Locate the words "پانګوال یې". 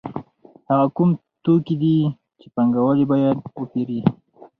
2.53-3.05